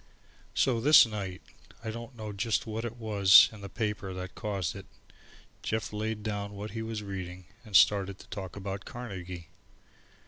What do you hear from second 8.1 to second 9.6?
to talk about Carnegie.